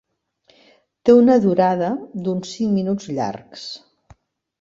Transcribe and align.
Té 1.09 1.13
una 1.17 1.35
durada 1.43 1.89
d'uns 2.29 2.53
cinc 2.55 2.73
minuts 2.79 3.13
llargs. 3.19 3.67